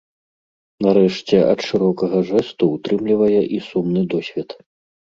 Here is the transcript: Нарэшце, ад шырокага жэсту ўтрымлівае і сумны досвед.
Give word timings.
Нарэшце, 0.85 1.35
ад 1.51 1.59
шырокага 1.69 2.23
жэсту 2.33 2.73
ўтрымлівае 2.75 3.41
і 3.55 3.65
сумны 3.71 4.01
досвед. 4.19 4.61